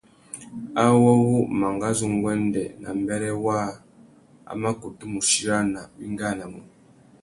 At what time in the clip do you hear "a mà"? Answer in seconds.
4.51-4.69